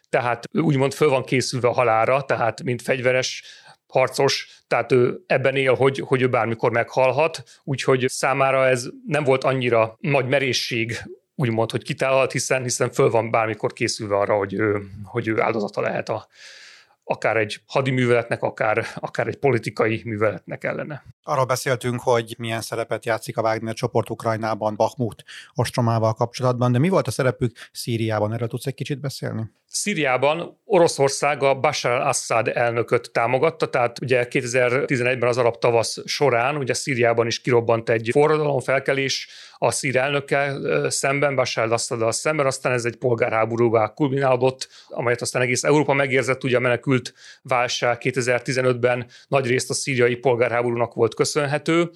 tehát 0.09 0.43
ő 0.51 0.59
úgymond 0.59 0.93
föl 0.93 1.09
van 1.09 1.23
készülve 1.23 1.67
a 1.67 1.73
halára, 1.73 2.21
tehát 2.21 2.63
mint 2.63 2.81
fegyveres 2.81 3.43
harcos, 3.87 4.63
tehát 4.67 4.91
ő 4.91 5.23
ebben 5.27 5.55
él, 5.55 5.73
hogy, 5.73 6.03
hogy 6.05 6.21
ő 6.21 6.29
bármikor 6.29 6.71
meghalhat, 6.71 7.43
úgyhogy 7.63 8.05
számára 8.07 8.67
ez 8.67 8.87
nem 9.07 9.23
volt 9.23 9.43
annyira 9.43 9.97
nagy 9.99 10.27
merészség, 10.27 10.97
úgymond, 11.35 11.71
hogy 11.71 11.83
kitálhat, 11.83 12.31
hiszen, 12.31 12.63
hiszen 12.63 12.91
föl 12.91 13.09
van 13.09 13.31
bármikor 13.31 13.73
készülve 13.73 14.15
arra, 14.15 14.37
hogy 14.37 14.53
ő, 14.53 14.81
hogy 15.03 15.27
ő 15.27 15.41
áldozata 15.41 15.81
lehet 15.81 16.09
a, 16.09 16.27
akár 17.09 17.37
egy 17.37 17.61
hadiműveletnek, 17.67 18.41
akár, 18.41 18.85
akár 18.95 19.27
egy 19.27 19.37
politikai 19.37 20.01
műveletnek 20.05 20.63
ellene. 20.63 21.03
Arról 21.29 21.45
beszéltünk, 21.45 22.01
hogy 22.01 22.35
milyen 22.37 22.61
szerepet 22.61 23.05
játszik 23.05 23.37
a 23.37 23.41
Wagner 23.41 23.73
csoport 23.73 24.09
Ukrajnában, 24.09 24.75
Bakhmut 24.75 25.23
ostromával 25.55 26.13
kapcsolatban, 26.13 26.71
de 26.71 26.79
mi 26.79 26.89
volt 26.89 27.07
a 27.07 27.11
szerepük 27.11 27.57
Szíriában? 27.71 28.33
Erről 28.33 28.47
tudsz 28.47 28.65
egy 28.65 28.73
kicsit 28.73 28.99
beszélni? 28.99 29.49
Szíriában 29.71 30.61
Oroszország 30.65 31.43
a 31.43 31.55
Bashar 31.55 31.91
al-Assad 31.91 32.47
elnököt 32.47 33.11
támogatta, 33.11 33.69
tehát 33.69 34.01
ugye 34.01 34.27
2011-ben 34.29 35.29
az 35.29 35.37
arab 35.37 35.57
tavasz 35.57 35.97
során 36.05 36.55
ugye 36.55 36.73
Szíriában 36.73 37.27
is 37.27 37.41
kirobbant 37.41 37.89
egy 37.89 38.09
forradalom, 38.11 38.59
felkelés 38.59 39.27
a 39.57 39.71
szír 39.71 39.95
elnökkel 39.95 40.89
szemben, 40.89 41.35
Bashar 41.35 41.63
al-Assaddal 41.63 42.11
szemben, 42.11 42.45
aztán 42.45 42.71
ez 42.71 42.85
egy 42.85 42.95
polgárháborúvá 42.95 43.93
kulminálódott, 43.93 44.67
amelyet 44.87 45.21
aztán 45.21 45.41
egész 45.41 45.63
Európa 45.63 45.93
megérzett, 45.93 46.43
ugye 46.43 46.57
a 46.57 46.59
menekült 46.59 47.13
válság 47.41 47.97
2015-ben 48.01 49.05
nagy 49.27 49.45
részt 49.45 49.69
a 49.69 49.73
szíriai 49.73 50.15
polgárháborúnak 50.15 50.93
volt 50.93 51.13
köszönhető, 51.19 51.89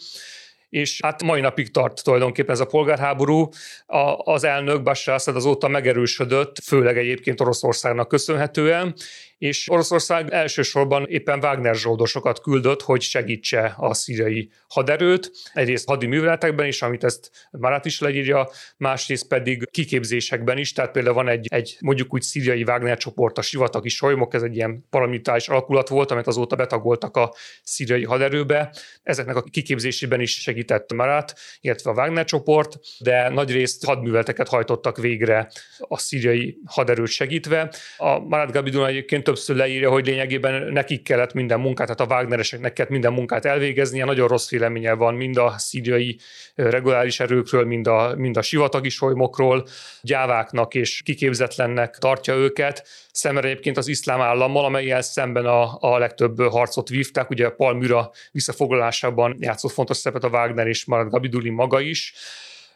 és 0.69 0.99
hát 1.03 1.23
mai 1.23 1.41
napig 1.41 1.71
tart 1.71 2.03
tulajdonképpen 2.03 2.53
ez 2.53 2.59
a 2.59 2.65
polgárháború. 2.65 3.49
A, 3.85 4.31
az 4.33 4.43
elnök 4.43 4.83
Bashar 4.83 5.13
Assad 5.13 5.35
azóta 5.35 5.67
megerősödött, 5.67 6.59
főleg 6.63 6.97
egyébként 6.97 7.41
Oroszországnak 7.41 8.07
köszönhetően, 8.07 8.95
és 9.43 9.69
Oroszország 9.69 10.31
elsősorban 10.31 11.05
éppen 11.07 11.39
Wagner 11.43 11.75
zsoldosokat 11.75 12.41
küldött, 12.41 12.81
hogy 12.81 13.01
segítse 13.01 13.73
a 13.77 13.93
szíriai 13.93 14.49
haderőt, 14.67 15.31
egyrészt 15.53 15.87
hadi 15.87 16.05
műveletekben 16.05 16.65
is, 16.65 16.81
amit 16.81 17.03
ezt 17.03 17.31
Marat 17.51 17.85
is 17.85 17.99
leírja, 17.99 18.49
másrészt 18.77 19.27
pedig 19.27 19.69
kiképzésekben 19.71 20.57
is, 20.57 20.73
tehát 20.73 20.91
például 20.91 21.15
van 21.15 21.27
egy, 21.27 21.47
egy 21.49 21.77
mondjuk 21.79 22.13
úgy 22.13 22.21
szíriai 22.21 22.63
Wagner 22.63 22.97
csoport, 22.97 23.37
a 23.37 23.41
sivatagi 23.41 23.89
solymok, 23.89 24.33
ez 24.33 24.41
egy 24.41 24.55
ilyen 24.55 24.85
paramilitáris 24.89 25.47
alakulat 25.47 25.89
volt, 25.89 26.11
amit 26.11 26.27
azóta 26.27 26.55
betagoltak 26.55 27.17
a 27.17 27.33
szíriai 27.63 28.03
haderőbe. 28.03 28.75
Ezeknek 29.03 29.35
a 29.35 29.41
kiképzésében 29.41 30.19
is 30.19 30.41
segített 30.41 30.93
Marat, 30.93 31.33
illetve 31.61 31.89
a 31.89 31.93
Wagner 31.93 32.25
csoport, 32.25 32.79
de 32.99 33.29
nagyrészt 33.29 33.85
hadműveleteket 33.85 34.47
hajtottak 34.47 34.97
végre 34.97 35.51
a 35.77 35.97
szíriai 35.97 36.57
haderőt 36.65 37.07
segítve. 37.07 37.73
A 37.97 38.19
Marat 38.19 38.51
Gabidon 38.51 38.87
egyébként 38.87 39.31
többször 39.33 39.55
leírja, 39.55 39.89
hogy 39.89 40.05
lényegében 40.05 40.71
nekik 40.71 41.03
kellett 41.03 41.33
minden 41.33 41.59
munkát, 41.59 41.95
tehát 41.95 42.11
a 42.11 42.15
Wagnereseknek 42.15 42.73
kellett 42.73 42.91
minden 42.91 43.13
munkát 43.13 43.45
elvégeznie. 43.45 44.05
Nagyon 44.05 44.27
rossz 44.27 44.49
véleménye 44.49 44.93
van 44.93 45.15
mind 45.15 45.37
a 45.37 45.53
szíriai 45.57 46.17
reguláris 46.55 47.19
erőkről, 47.19 47.65
mind 47.65 47.87
a, 47.87 48.13
mind 48.17 48.37
a 48.37 48.41
sivatagi 48.41 48.89
solymokról, 48.89 49.67
gyáváknak 50.01 50.73
és 50.73 51.01
kiképzetlennek 51.05 51.97
tartja 51.97 52.33
őket. 52.33 52.87
Szemben 53.11 53.45
egyébként 53.45 53.77
az 53.77 53.87
iszlám 53.87 54.21
állammal, 54.21 54.65
amelyel 54.65 55.01
szemben 55.01 55.45
a, 55.45 55.77
a 55.79 55.97
legtöbb 55.97 56.41
harcot 56.41 56.89
vívták, 56.89 57.29
ugye 57.29 57.49
Palmyra 57.49 58.11
visszafoglalásában 58.31 59.37
játszott 59.39 59.71
fontos 59.71 59.97
szerepet 59.97 60.23
a 60.23 60.27
Wagner 60.37 60.67
és 60.67 60.85
Marat 60.85 61.09
Gabiduli 61.09 61.49
maga 61.49 61.79
is. 61.79 62.13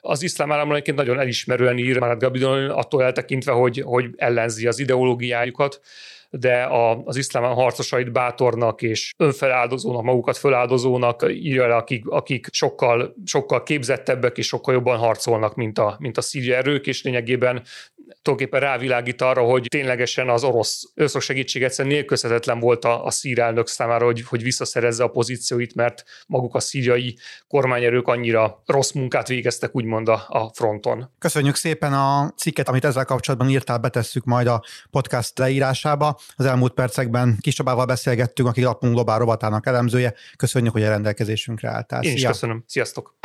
Az 0.02 0.24
iszlám 0.24 0.52
államon 0.52 0.74
egyébként 0.74 0.98
nagyon 0.98 1.20
elismerően 1.20 1.78
ír 1.78 2.00
Marat 2.00 2.20
Gabiduli, 2.20 2.66
attól 2.66 3.04
eltekintve, 3.04 3.52
hogy, 3.52 3.82
hogy 3.86 4.06
ellenzi 4.16 4.68
az 4.68 4.80
ideológiájukat 4.80 5.80
de 6.30 6.64
a, 6.64 7.02
az 7.06 7.16
iszlám 7.16 7.44
harcosait 7.44 8.12
bátornak 8.12 8.82
és 8.82 9.14
önfeláldozónak, 9.18 10.04
magukat 10.04 10.38
feláldozónak 10.38 11.26
írja 11.30 11.68
le, 11.68 11.76
akik, 11.76 12.08
akik 12.08 12.48
sokkal, 12.52 13.16
sokkal 13.26 13.64
képzettebbek 13.64 14.38
és 14.38 14.48
sokkal 14.48 14.74
jobban 14.74 14.98
harcolnak, 14.98 15.56
mint 15.56 15.80
a, 15.80 15.96
mint 16.00 16.18
a 16.18 16.22
szíri 16.22 16.52
erők, 16.52 16.88
és 16.88 17.04
lényegében 17.04 17.64
tulajdonképpen 18.22 18.60
rávilágít 18.60 19.22
arra, 19.22 19.42
hogy 19.42 19.66
ténylegesen 19.70 20.30
az 20.30 20.44
orosz, 20.44 20.84
orosz 20.96 21.24
segítség 21.24 21.64
egyszerűen 21.64 21.94
nélkülözhetetlen 21.94 22.60
volt 22.60 22.86
a, 22.86 23.06
a 23.06 23.12
szír 23.12 23.40
elnök 23.40 23.68
számára, 23.68 24.06
hogy, 24.06 24.22
hogy 24.22 24.44
visszaszerezze 24.44 25.04
a 25.04 25.08
pozícióit, 25.08 25.76
mert 25.76 26.04
maguk 26.28 26.56
a 26.56 26.60
szíriai 26.60 27.18
kormányerők 27.48 28.08
annyira 28.08 28.62
rossz 28.66 28.92
munkát 28.92 29.28
végeztek, 29.28 29.76
úgymond 29.76 30.08
a, 30.08 30.26
a 30.28 30.52
fronton. 30.54 31.12
Köszönjük 31.20 31.56
szépen 31.56 31.94
a 31.94 32.34
cikket, 32.38 32.68
amit 32.68 32.86
ezzel 32.86 33.06
kapcsolatban 33.06 33.50
írtál, 33.50 33.78
betesszük 33.78 34.24
majd 34.24 34.48
a 34.48 34.64
podcast 34.92 35.38
leírásába. 35.38 36.20
Az 36.36 36.46
elmúlt 36.46 36.74
percekben 36.74 37.38
Kis 37.42 37.54
Csabával 37.54 37.86
beszélgettünk, 37.86 38.48
aki 38.50 38.64
lapunk 38.64 38.94
globál 38.94 39.20
robotának 39.20 39.66
elemzője. 39.66 40.14
Köszönjük, 40.36 40.74
hogy 40.74 40.84
a 40.84 40.90
rendelkezésünkre 40.90 41.70
álltál. 41.70 42.04
Én 42.04 42.14
is 42.14 42.20
Szia. 42.20 42.30
köszönöm. 42.30 42.64
Sziasztok! 42.68 43.16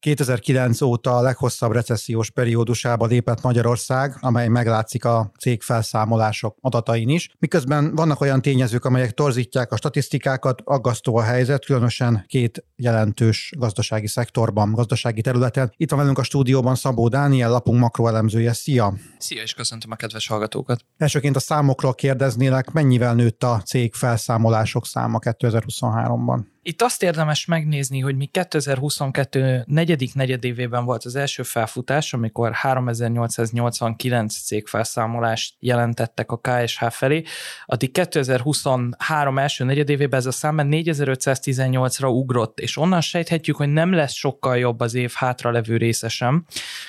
2009 0.00 0.80
óta 0.80 1.16
a 1.16 1.20
leghosszabb 1.20 1.72
recessziós 1.72 2.30
periódusába 2.30 3.06
lépett 3.06 3.42
Magyarország, 3.42 4.16
amely 4.20 4.48
meglátszik 4.48 5.04
a 5.04 5.32
cég 5.40 5.62
felszámolások 5.62 6.56
adatain 6.60 7.08
is. 7.08 7.30
Miközben 7.38 7.94
vannak 7.94 8.20
olyan 8.20 8.42
tényezők, 8.42 8.84
amelyek 8.84 9.12
torzítják 9.12 9.72
a 9.72 9.76
statisztikákat, 9.76 10.60
aggasztó 10.64 11.16
a 11.16 11.22
helyzet, 11.22 11.64
különösen 11.64 12.24
két 12.26 12.64
jelentős 12.76 13.52
gazdasági 13.56 14.06
szektorban, 14.06 14.72
gazdasági 14.72 15.20
területen. 15.20 15.72
Itt 15.76 15.90
van 15.90 15.98
velünk 15.98 16.18
a 16.18 16.22
stúdióban 16.22 16.74
Szabó 16.74 17.08
Dániel, 17.08 17.50
lapunk 17.50 17.80
makroelemzője. 17.80 18.52
Szia! 18.52 18.94
Szia, 19.18 19.42
és 19.42 19.54
köszöntöm 19.54 19.90
a 19.90 19.96
kedves 19.96 20.26
hallgatókat! 20.26 20.80
Elsőként 20.96 21.36
a 21.36 21.40
számokról 21.40 21.94
kérdeznélek, 21.94 22.70
mennyivel 22.70 23.14
nőtt 23.14 23.42
a 23.42 23.62
cég 23.64 23.94
felszámolások 23.94 24.86
száma 24.86 25.18
2023-ban? 25.22 26.40
Itt 26.68 26.82
azt 26.82 27.02
érdemes 27.02 27.44
megnézni, 27.44 28.00
hogy 28.00 28.16
mi 28.16 28.26
2022 28.26 29.64
negyedik 29.66 30.14
negyedévében 30.14 30.84
volt 30.84 31.04
az 31.04 31.16
első 31.16 31.42
felfutás, 31.42 32.12
amikor 32.12 32.52
3889 32.52 34.34
cégfelszámolást 34.34 35.54
jelentettek 35.58 36.30
a 36.30 36.40
KSH 36.40 36.84
felé, 36.90 37.22
addig 37.66 37.92
2023 37.92 39.38
első 39.38 39.64
negyedévében 39.64 40.18
ez 40.18 40.26
a 40.26 40.30
szám 40.30 40.58
4518-ra 40.60 42.08
ugrott, 42.08 42.60
és 42.60 42.76
onnan 42.76 43.00
sejthetjük, 43.00 43.56
hogy 43.56 43.68
nem 43.68 43.92
lesz 43.92 44.14
sokkal 44.14 44.58
jobb 44.58 44.80
az 44.80 44.94
év 44.94 45.12
hátralevő 45.14 45.76
része 45.76 46.08
sem, 46.08 46.44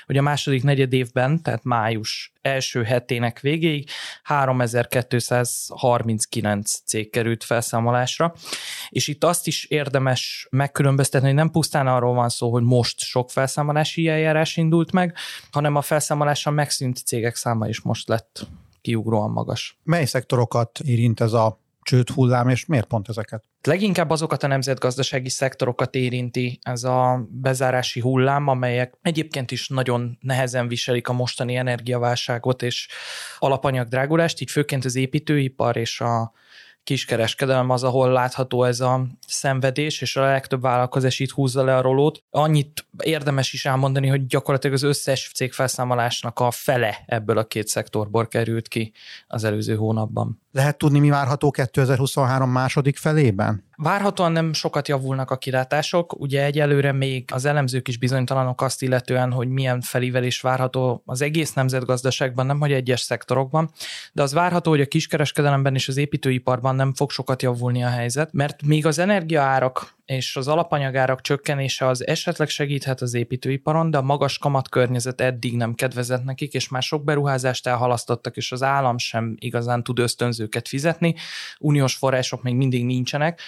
hogy 0.05 0.17
a 0.17 0.21
második 0.21 0.63
negyedévben, 0.63 1.41
tehát 1.41 1.63
május 1.63 2.33
első 2.41 2.83
hetének 2.83 3.39
végéig 3.39 3.89
3239 4.23 6.71
cég 6.85 7.09
került 7.09 7.43
felszámolásra, 7.43 8.33
és 8.89 9.07
itt 9.07 9.23
azt 9.23 9.47
is 9.47 9.68
érdemes 9.69 10.47
megkülönböztetni, 10.51 11.27
hogy 11.27 11.35
nem 11.35 11.51
pusztán 11.51 11.87
arról 11.87 12.13
van 12.13 12.29
szó, 12.29 12.51
hogy 12.51 12.63
most 12.63 12.99
sok 12.99 13.31
felszámolási 13.31 14.07
eljárás 14.07 14.57
indult 14.57 14.91
meg, 14.91 15.15
hanem 15.51 15.75
a 15.75 15.81
felszámolással 15.81 16.53
megszűnt 16.53 16.97
cégek 16.97 17.35
száma 17.35 17.67
is 17.67 17.81
most 17.81 18.07
lett 18.07 18.47
kiugróan 18.81 19.31
magas. 19.31 19.77
Mely 19.83 20.05
szektorokat 20.05 20.79
érint 20.79 21.19
ez 21.19 21.33
a 21.33 21.59
csőd 21.81 22.09
hullám, 22.09 22.49
és 22.49 22.65
miért 22.65 22.85
pont 22.87 23.09
ezeket? 23.09 23.43
Leginkább 23.63 24.09
azokat 24.09 24.43
a 24.43 24.47
nemzetgazdasági 24.47 25.29
szektorokat 25.29 25.95
érinti 25.95 26.59
ez 26.61 26.83
a 26.83 27.27
bezárási 27.29 27.99
hullám, 27.99 28.47
amelyek 28.47 28.97
egyébként 29.01 29.51
is 29.51 29.67
nagyon 29.67 30.17
nehezen 30.21 30.67
viselik 30.67 31.07
a 31.07 31.13
mostani 31.13 31.55
energiaválságot 31.55 32.61
és 32.61 32.87
alapanyagdrágulást, 33.39 34.41
így 34.41 34.51
főként 34.51 34.85
az 34.85 34.95
építőipar 34.95 35.77
és 35.77 36.01
a 36.01 36.31
kiskereskedelem 36.89 37.69
az, 37.69 37.83
ahol 37.83 38.11
látható 38.11 38.63
ez 38.63 38.79
a 38.79 39.07
szenvedés, 39.27 40.01
és 40.01 40.15
a 40.15 40.21
legtöbb 40.21 40.61
vállalkozás 40.61 41.19
itt 41.19 41.31
húzza 41.31 41.63
le 41.63 41.75
a 41.75 41.81
rolót. 41.81 42.23
Annyit 42.29 42.85
érdemes 43.03 43.53
is 43.53 43.65
elmondani, 43.65 44.07
hogy 44.07 44.25
gyakorlatilag 44.25 44.75
az 44.75 44.83
összes 44.83 45.31
cégfelszámolásnak 45.35 46.39
a 46.39 46.51
fele 46.51 47.03
ebből 47.05 47.37
a 47.37 47.43
két 47.43 47.67
szektorból 47.67 48.27
került 48.27 48.67
ki 48.67 48.91
az 49.27 49.43
előző 49.43 49.75
hónapban. 49.75 50.41
Lehet 50.51 50.77
tudni, 50.77 50.99
mi 50.99 51.09
várható 51.09 51.51
2023 51.51 52.49
második 52.49 52.97
felében? 52.97 53.68
Várhatóan 53.81 54.31
nem 54.31 54.53
sokat 54.53 54.87
javulnak 54.87 55.31
a 55.31 55.37
kilátások, 55.37 56.19
ugye 56.19 56.43
egyelőre 56.43 56.91
még 56.91 57.29
az 57.33 57.45
elemzők 57.45 57.87
is 57.87 57.97
bizonytalanok 57.97 58.61
azt 58.61 58.81
illetően, 58.81 59.31
hogy 59.31 59.47
milyen 59.47 59.81
felívelés 59.81 60.41
várható 60.41 61.01
az 61.05 61.21
egész 61.21 61.53
nemzetgazdaságban, 61.53 62.45
nem 62.45 62.59
hogy 62.59 62.71
egyes 62.71 63.01
szektorokban, 63.01 63.71
de 64.13 64.21
az 64.21 64.33
várható, 64.33 64.69
hogy 64.69 64.81
a 64.81 64.85
kiskereskedelemben 64.85 65.75
és 65.75 65.87
az 65.87 65.97
építőiparban 65.97 66.75
nem 66.75 66.93
fog 66.93 67.11
sokat 67.11 67.41
javulni 67.41 67.83
a 67.83 67.89
helyzet, 67.89 68.33
mert 68.33 68.63
még 68.63 68.85
az 68.85 68.99
energiaárak 68.99 69.98
és 70.09 70.35
az 70.35 70.47
alapanyagárak 70.47 71.21
csökkenése 71.21 71.87
az 71.87 72.07
esetleg 72.07 72.49
segíthet 72.49 73.01
az 73.01 73.13
építőiparon, 73.13 73.91
de 73.91 73.97
a 73.97 74.01
magas 74.01 74.37
kamat 74.37 74.69
környezet 74.69 75.21
eddig 75.21 75.55
nem 75.55 75.73
kedvezett 75.73 76.23
nekik, 76.23 76.53
és 76.53 76.69
már 76.69 76.83
sok 76.83 77.03
beruházást 77.03 77.67
elhalasztottak, 77.67 78.37
és 78.37 78.51
az 78.51 78.63
állam 78.63 78.97
sem 78.97 79.35
igazán 79.39 79.83
tud 79.83 79.99
ösztönzőket 79.99 80.67
fizetni, 80.67 81.15
uniós 81.59 81.95
források 81.95 82.43
még 82.43 82.55
mindig 82.55 82.85
nincsenek, 82.85 83.41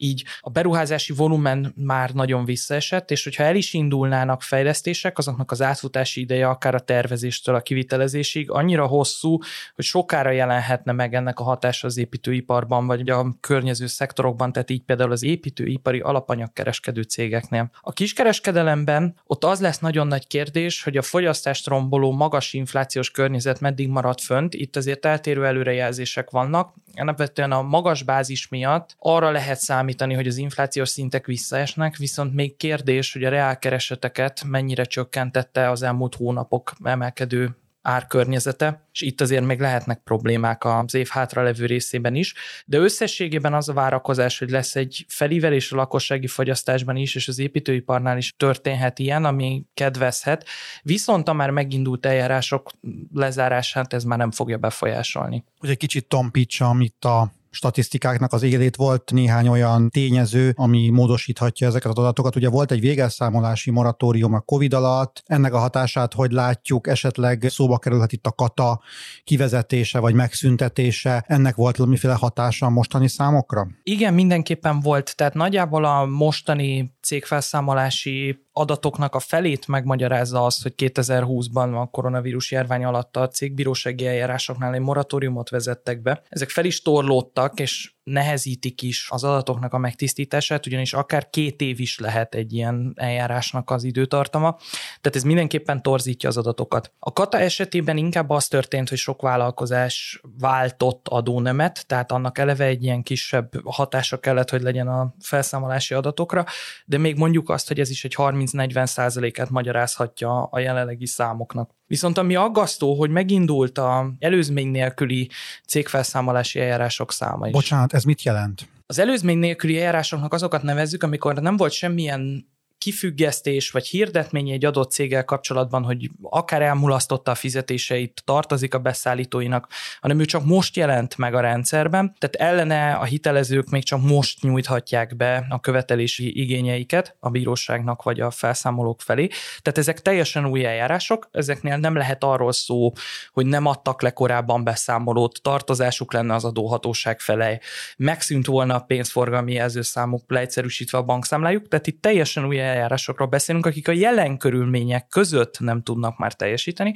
így 0.00 0.24
a 0.40 0.50
beruházási 0.50 1.12
volumen 1.12 1.72
már 1.76 2.10
nagyon 2.10 2.44
visszaesett, 2.44 3.10
és 3.10 3.24
hogyha 3.24 3.42
el 3.42 3.56
is 3.56 3.74
indulnának 3.74 4.42
fejlesztések, 4.42 5.18
azoknak 5.18 5.50
az 5.50 5.62
átfutási 5.62 6.20
ideje 6.20 6.48
akár 6.48 6.74
a 6.74 6.80
tervezéstől 6.80 7.54
a 7.54 7.60
kivitelezésig 7.60 8.50
annyira 8.50 8.86
hosszú, 8.86 9.38
hogy 9.74 9.84
sokára 9.84 10.30
jelenhetne 10.30 10.92
meg 10.92 11.14
ennek 11.14 11.38
a 11.38 11.42
hatása 11.42 11.86
az 11.86 11.96
építőiparban, 11.96 12.86
vagy 12.86 13.10
a 13.10 13.34
környező 13.40 13.86
szektorokban, 13.86 14.52
tehát 14.52 14.70
így 14.70 14.82
például 14.82 15.12
az 15.12 15.22
építőipari 15.22 16.00
alapanyagkereskedő 16.00 17.02
cégeknél. 17.02 17.70
A 17.80 17.92
kiskereskedelemben 17.92 19.14
ott 19.26 19.44
az 19.44 19.60
lesz 19.60 19.78
nagyon 19.78 20.06
nagy 20.06 20.26
kérdés, 20.26 20.82
hogy 20.82 20.96
a 20.96 21.02
fogyasztást 21.02 21.66
romboló 21.66 22.12
magas 22.12 22.52
inflációs 22.52 23.10
környezet 23.10 23.60
meddig 23.60 23.88
marad 23.88 24.20
fönt, 24.20 24.54
itt 24.54 24.76
azért 24.76 25.06
eltérő 25.06 25.46
előrejelzések 25.46 26.30
vannak, 26.30 26.74
alapvetően 26.94 27.52
a 27.52 27.62
magas 27.62 28.02
bázis 28.02 28.48
miatt 28.48 28.96
arra 28.98 29.30
lehet 29.30 29.58
számítani, 29.58 29.88
hogy 29.98 30.26
az 30.26 30.36
inflációs 30.36 30.88
szintek 30.88 31.26
visszaesnek, 31.26 31.96
viszont 31.96 32.34
még 32.34 32.56
kérdés, 32.56 33.12
hogy 33.12 33.24
a 33.24 33.28
reálkereseteket 33.28 34.44
mennyire 34.44 34.84
csökkentette 34.84 35.70
az 35.70 35.82
elmúlt 35.82 36.14
hónapok 36.14 36.72
emelkedő 36.82 37.54
árkörnyezete, 37.82 38.88
és 38.92 39.00
itt 39.00 39.20
azért 39.20 39.44
még 39.44 39.60
lehetnek 39.60 40.00
problémák 40.04 40.64
az 40.64 40.94
év 40.94 41.08
hátra 41.08 41.42
levő 41.42 41.66
részében 41.66 42.14
is, 42.14 42.34
de 42.66 42.78
összességében 42.78 43.54
az 43.54 43.68
a 43.68 43.72
várakozás, 43.72 44.38
hogy 44.38 44.50
lesz 44.50 44.76
egy 44.76 45.04
felívelés 45.08 45.72
a 45.72 45.76
lakossági 45.76 46.26
fogyasztásban 46.26 46.96
is, 46.96 47.14
és 47.14 47.28
az 47.28 47.38
építőiparnál 47.38 48.16
is 48.16 48.34
történhet 48.36 48.98
ilyen, 48.98 49.24
ami 49.24 49.64
kedvezhet, 49.74 50.46
viszont 50.82 51.28
a 51.28 51.32
már 51.32 51.50
megindult 51.50 52.06
eljárások 52.06 52.70
lezárását 53.14 53.92
ez 53.92 54.04
már 54.04 54.18
nem 54.18 54.30
fogja 54.30 54.56
befolyásolni. 54.56 55.44
Hogy 55.58 55.70
egy 55.70 55.76
kicsit 55.76 56.06
tompítsam 56.06 56.80
itt 56.80 57.04
a 57.04 57.32
statisztikáknak 57.50 58.32
az 58.32 58.42
élét 58.42 58.76
volt 58.76 59.10
néhány 59.12 59.48
olyan 59.48 59.88
tényező, 59.88 60.52
ami 60.56 60.88
módosíthatja 60.88 61.66
ezeket 61.66 61.90
az 61.90 61.98
adatokat. 61.98 62.36
Ugye 62.36 62.48
volt 62.48 62.70
egy 62.70 62.80
végelszámolási 62.80 63.70
moratórium 63.70 64.34
a 64.34 64.40
COVID 64.40 64.72
alatt, 64.72 65.22
ennek 65.26 65.54
a 65.54 65.58
hatását 65.58 66.14
hogy 66.14 66.30
látjuk, 66.30 66.86
esetleg 66.86 67.46
szóba 67.48 67.78
kerülhet 67.78 68.12
itt 68.12 68.26
a 68.26 68.32
kata 68.32 68.80
kivezetése 69.24 69.98
vagy 69.98 70.14
megszüntetése, 70.14 71.24
ennek 71.26 71.54
volt 71.54 71.76
valamiféle 71.76 72.14
hatása 72.14 72.66
a 72.66 72.70
mostani 72.70 73.08
számokra? 73.08 73.66
Igen, 73.82 74.14
mindenképpen 74.14 74.80
volt. 74.80 75.16
Tehát 75.16 75.34
nagyjából 75.34 75.84
a 75.84 76.04
mostani 76.04 76.98
cégfelszámolási 77.02 78.46
adatoknak 78.52 79.14
a 79.14 79.18
felét 79.18 79.68
megmagyarázza 79.68 80.44
azt, 80.44 80.62
hogy 80.62 80.74
2020-ban 80.76 81.80
a 81.80 81.86
koronavírus 81.86 82.50
járvány 82.50 82.84
alatt 82.84 83.16
a 83.16 83.28
cégbírósági 83.28 84.06
eljárásoknál 84.06 84.74
egy 84.74 84.80
moratóriumot 84.80 85.48
vezettek 85.48 86.02
be. 86.02 86.22
Ezek 86.28 86.48
fel 86.48 86.64
is 86.64 86.82
torlódtak, 86.82 87.60
és 87.60 87.92
nehezítik 88.10 88.82
is 88.82 89.08
az 89.10 89.24
adatoknak 89.24 89.72
a 89.72 89.78
megtisztítását, 89.78 90.66
ugyanis 90.66 90.92
akár 90.92 91.30
két 91.30 91.60
év 91.60 91.80
is 91.80 91.98
lehet 91.98 92.34
egy 92.34 92.52
ilyen 92.52 92.92
eljárásnak 92.96 93.70
az 93.70 93.84
időtartama, 93.84 94.56
tehát 95.00 95.16
ez 95.16 95.22
mindenképpen 95.22 95.82
torzítja 95.82 96.28
az 96.28 96.36
adatokat. 96.36 96.92
A 96.98 97.12
kata 97.12 97.38
esetében 97.38 97.96
inkább 97.96 98.30
az 98.30 98.48
történt, 98.48 98.88
hogy 98.88 98.98
sok 98.98 99.22
vállalkozás 99.22 100.20
váltott 100.38 101.08
adónemet, 101.08 101.86
tehát 101.86 102.12
annak 102.12 102.38
eleve 102.38 102.64
egy 102.64 102.82
ilyen 102.82 103.02
kisebb 103.02 103.50
hatása 103.64 104.20
kellett, 104.20 104.50
hogy 104.50 104.62
legyen 104.62 104.88
a 104.88 105.14
felszámolási 105.20 105.94
adatokra, 105.94 106.44
de 106.84 106.98
még 106.98 107.16
mondjuk 107.16 107.48
azt, 107.48 107.68
hogy 107.68 107.80
ez 107.80 107.90
is 107.90 108.04
egy 108.04 108.14
30-40 108.16 108.86
százalékát 108.86 109.50
magyarázhatja 109.50 110.42
a 110.42 110.58
jelenlegi 110.58 111.06
számoknak. 111.06 111.78
Viszont 111.86 112.18
ami 112.18 112.34
aggasztó, 112.34 112.94
hogy 112.94 113.10
megindult 113.10 113.78
a 113.78 114.12
előzmény 114.18 114.68
nélküli 114.68 115.30
cégfelszámolási 115.66 116.60
eljárások 116.60 117.12
száma 117.12 117.46
is. 117.46 117.52
Bocsánat, 117.52 117.92
ez 118.00 118.06
mit 118.06 118.22
jelent? 118.22 118.68
Az 118.86 118.98
előzmény 118.98 119.38
nélküli 119.38 119.76
eljárásoknak 119.76 120.32
azokat 120.32 120.62
nevezzük, 120.62 121.02
amikor 121.02 121.34
nem 121.34 121.56
volt 121.56 121.72
semmilyen 121.72 122.46
kifüggesztés 122.80 123.70
vagy 123.70 123.86
hirdetmény 123.86 124.50
egy 124.50 124.64
adott 124.64 124.90
céggel 124.90 125.24
kapcsolatban, 125.24 125.82
hogy 125.82 126.10
akár 126.22 126.62
elmulasztotta 126.62 127.30
a 127.30 127.34
fizetéseit, 127.34 128.22
tartozik 128.24 128.74
a 128.74 128.78
beszállítóinak, 128.78 129.68
hanem 130.00 130.18
ő 130.18 130.24
csak 130.24 130.44
most 130.44 130.76
jelent 130.76 131.16
meg 131.16 131.34
a 131.34 131.40
rendszerben, 131.40 132.14
tehát 132.18 132.52
ellene 132.52 132.92
a 132.92 133.04
hitelezők 133.04 133.68
még 133.68 133.84
csak 133.84 134.02
most 134.02 134.42
nyújthatják 134.42 135.16
be 135.16 135.46
a 135.48 135.60
követelési 135.60 136.40
igényeiket 136.40 137.16
a 137.18 137.30
bíróságnak 137.30 138.02
vagy 138.02 138.20
a 138.20 138.30
felszámolók 138.30 139.00
felé. 139.00 139.28
Tehát 139.62 139.78
ezek 139.78 140.00
teljesen 140.00 140.46
új 140.46 140.64
eljárások, 140.64 141.28
ezeknél 141.32 141.76
nem 141.76 141.96
lehet 141.96 142.24
arról 142.24 142.52
szó, 142.52 142.92
hogy 143.32 143.46
nem 143.46 143.66
adtak 143.66 144.02
le 144.02 144.10
korábban 144.10 144.64
beszámolót, 144.64 145.42
tartozásuk 145.42 146.12
lenne 146.12 146.34
az 146.34 146.44
adóhatóság 146.44 147.20
felé, 147.20 147.58
megszűnt 147.96 148.46
volna 148.46 148.74
a 148.74 148.80
pénzforgalmi 148.80 149.52
jelzőszámuk 149.52 150.24
leegyszerűsítve 150.26 150.98
a 150.98 151.02
bankszámlájuk, 151.02 151.68
tehát 151.68 151.86
itt 151.86 152.02
teljesen 152.02 152.46
új 152.46 152.58
eljárásokról 152.70 153.28
beszélünk, 153.28 153.66
akik 153.66 153.88
a 153.88 153.92
jelen 153.92 154.38
körülmények 154.38 155.06
között 155.08 155.60
nem 155.60 155.82
tudnak 155.82 156.18
már 156.18 156.34
teljesíteni, 156.34 156.94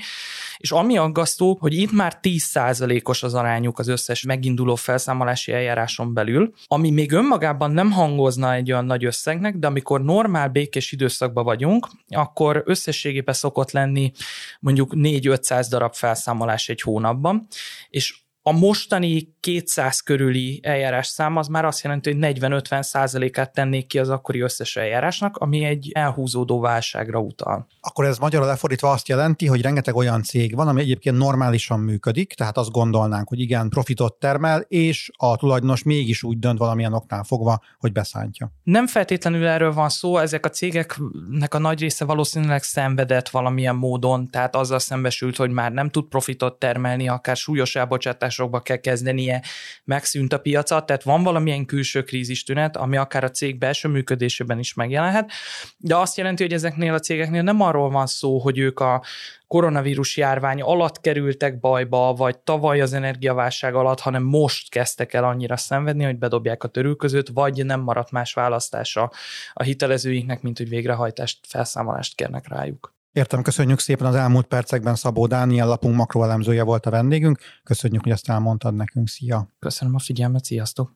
és 0.56 0.70
ami 0.70 0.96
aggasztó, 0.96 1.56
hogy 1.60 1.72
itt 1.74 1.92
már 1.92 2.18
10%-os 2.22 3.22
az 3.22 3.34
arányuk 3.34 3.78
az 3.78 3.88
összes 3.88 4.22
meginduló 4.22 4.74
felszámolási 4.74 5.52
eljáráson 5.52 6.14
belül, 6.14 6.52
ami 6.66 6.90
még 6.90 7.12
önmagában 7.12 7.70
nem 7.70 7.90
hangozna 7.90 8.54
egy 8.54 8.72
olyan 8.72 8.84
nagy 8.84 9.04
összegnek, 9.04 9.56
de 9.56 9.66
amikor 9.66 10.02
normál 10.02 10.48
békés 10.48 10.92
időszakban 10.92 11.44
vagyunk, 11.44 11.88
akkor 12.08 12.62
összességében 12.66 13.34
szokott 13.34 13.70
lenni 13.70 14.12
mondjuk 14.60 14.92
4-500 14.94 15.66
darab 15.70 15.94
felszámolás 15.94 16.68
egy 16.68 16.80
hónapban, 16.80 17.46
és 17.88 18.22
a 18.46 18.52
mostani 18.52 19.34
200 19.40 20.00
körüli 20.00 20.60
eljárás 20.62 21.06
szám 21.06 21.36
az 21.36 21.46
már 21.46 21.64
azt 21.64 21.82
jelenti, 21.82 22.12
hogy 22.12 22.36
40-50 22.40 22.82
százalékát 22.82 23.52
tennék 23.52 23.86
ki 23.86 23.98
az 23.98 24.08
akkori 24.08 24.40
összes 24.40 24.76
eljárásnak, 24.76 25.36
ami 25.36 25.64
egy 25.64 25.90
elhúzódó 25.94 26.60
válságra 26.60 27.18
utal. 27.18 27.66
Akkor 27.80 28.04
ez 28.04 28.18
magyarul 28.18 28.46
lefordítva 28.46 28.90
azt 28.90 29.08
jelenti, 29.08 29.46
hogy 29.46 29.62
rengeteg 29.62 29.94
olyan 29.94 30.22
cég 30.22 30.54
van, 30.54 30.68
ami 30.68 30.80
egyébként 30.80 31.16
normálisan 31.16 31.80
működik, 31.80 32.34
tehát 32.34 32.56
azt 32.56 32.70
gondolnánk, 32.70 33.28
hogy 33.28 33.40
igen, 33.40 33.68
profitot 33.68 34.14
termel, 34.14 34.60
és 34.60 35.10
a 35.16 35.36
tulajdonos 35.36 35.82
mégis 35.82 36.22
úgy 36.22 36.38
dönt 36.38 36.58
valamilyen 36.58 36.92
oknál 36.92 37.22
fogva, 37.22 37.60
hogy 37.78 37.92
beszántja. 37.92 38.52
Nem 38.62 38.86
feltétlenül 38.86 39.46
erről 39.46 39.72
van 39.72 39.88
szó, 39.88 40.18
ezek 40.18 40.46
a 40.46 40.48
cégeknek 40.50 41.54
a 41.54 41.58
nagy 41.58 41.80
része 41.80 42.04
valószínűleg 42.04 42.62
szenvedett 42.62 43.28
valamilyen 43.28 43.76
módon, 43.76 44.28
tehát 44.28 44.56
azzal 44.56 44.78
szembesült, 44.78 45.36
hogy 45.36 45.50
már 45.50 45.72
nem 45.72 45.88
tud 45.88 46.04
profitot 46.04 46.58
termelni, 46.58 47.08
akár 47.08 47.36
súlyos 47.36 47.76
elbocsátás 47.76 48.32
változásokba 48.36 48.60
kell 48.60 48.76
kezdenie, 48.76 49.42
megszűnt 49.84 50.32
a 50.32 50.38
piaca, 50.38 50.84
tehát 50.84 51.02
van 51.02 51.22
valamilyen 51.22 51.64
külső 51.64 52.02
krízis 52.02 52.44
tünet, 52.44 52.76
ami 52.76 52.96
akár 52.96 53.24
a 53.24 53.30
cég 53.30 53.58
belső 53.58 53.88
működésében 53.88 54.58
is 54.58 54.74
megjelenhet, 54.74 55.30
de 55.76 55.96
azt 55.96 56.16
jelenti, 56.16 56.42
hogy 56.42 56.52
ezeknél 56.52 56.94
a 56.94 56.98
cégeknél 56.98 57.42
nem 57.42 57.60
arról 57.60 57.90
van 57.90 58.06
szó, 58.06 58.38
hogy 58.38 58.58
ők 58.58 58.80
a 58.80 59.02
koronavírus 59.46 60.16
járvány 60.16 60.60
alatt 60.60 61.00
kerültek 61.00 61.60
bajba, 61.60 62.14
vagy 62.14 62.38
tavaly 62.38 62.80
az 62.80 62.92
energiaválság 62.92 63.74
alatt, 63.74 64.00
hanem 64.00 64.22
most 64.22 64.70
kezdtek 64.70 65.12
el 65.12 65.24
annyira 65.24 65.56
szenvedni, 65.56 66.04
hogy 66.04 66.18
bedobják 66.18 66.64
a 66.64 66.68
törülközőt, 66.68 67.28
vagy 67.28 67.64
nem 67.64 67.80
maradt 67.80 68.10
más 68.10 68.32
választása 68.32 69.12
a 69.52 69.62
hitelezőinknek, 69.62 70.42
mint 70.42 70.58
hogy 70.58 70.68
végrehajtást, 70.68 71.38
felszámolást 71.46 72.14
kérnek 72.14 72.48
rájuk. 72.48 72.93
Értem, 73.14 73.42
köszönjük 73.42 73.78
szépen 73.78 74.06
az 74.06 74.14
elmúlt 74.14 74.46
percekben 74.46 74.94
Szabó 74.94 75.26
Dániel 75.26 75.66
lapunk 75.66 75.96
makroelemzője 75.96 76.62
volt 76.62 76.86
a 76.86 76.90
vendégünk. 76.90 77.38
Köszönjük, 77.64 78.02
hogy 78.02 78.12
ezt 78.12 78.28
elmondtad 78.28 78.74
nekünk. 78.74 79.08
Szia! 79.08 79.48
Köszönöm 79.58 79.94
a 79.94 79.98
figyelmet, 79.98 80.44
sziasztok! 80.44 80.92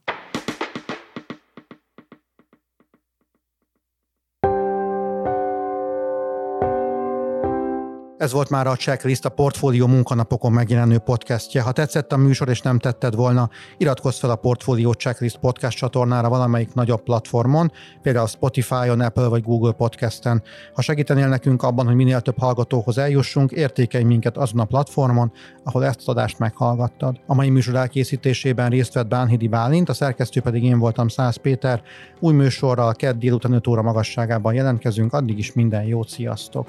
Ez 8.18 8.32
volt 8.32 8.50
már 8.50 8.66
a 8.66 8.76
Checklist, 8.76 9.24
a 9.24 9.28
Portfólió 9.28 9.86
munkanapokon 9.86 10.52
megjelenő 10.52 10.98
podcastje. 10.98 11.62
Ha 11.62 11.72
tetszett 11.72 12.12
a 12.12 12.16
műsor 12.16 12.48
és 12.48 12.60
nem 12.60 12.78
tetted 12.78 13.14
volna, 13.14 13.50
iratkozz 13.76 14.18
fel 14.18 14.30
a 14.30 14.36
Portfólió 14.36 14.92
Checklist 14.92 15.36
podcast 15.36 15.76
csatornára 15.78 16.28
valamelyik 16.28 16.74
nagyobb 16.74 17.02
platformon, 17.02 17.72
például 18.02 18.26
Spotify-on, 18.26 19.00
Apple 19.00 19.28
vagy 19.28 19.42
Google 19.42 19.72
podcasten. 19.72 20.42
Ha 20.74 20.82
segítenél 20.82 21.28
nekünk 21.28 21.62
abban, 21.62 21.86
hogy 21.86 21.94
minél 21.94 22.20
több 22.20 22.38
hallgatóhoz 22.38 22.98
eljussunk, 22.98 23.50
értékelj 23.50 24.04
minket 24.04 24.36
azon 24.36 24.60
a 24.60 24.64
platformon, 24.64 25.32
ahol 25.64 25.84
ezt 25.84 25.98
az 25.98 26.08
adást 26.08 26.38
meghallgattad. 26.38 27.20
A 27.26 27.34
mai 27.34 27.50
műsor 27.50 27.74
elkészítésében 27.74 28.70
részt 28.70 28.92
vett 28.92 29.08
Bánhidi 29.08 29.48
Bálint, 29.48 29.88
a 29.88 29.94
szerkesztő 29.94 30.40
pedig 30.40 30.64
én 30.64 30.78
voltam 30.78 31.08
Száz 31.08 31.36
Péter. 31.36 31.82
Új 32.20 32.34
műsorral 32.34 32.94
kedd 32.94 33.18
délután 33.18 33.52
5 33.52 33.66
óra 33.66 33.82
magasságában 33.82 34.54
jelentkezünk, 34.54 35.12
addig 35.12 35.38
is 35.38 35.52
minden 35.52 35.82
jót, 35.82 36.08
sziasztok! 36.08 36.68